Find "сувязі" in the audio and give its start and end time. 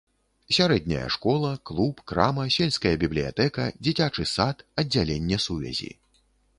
5.49-5.97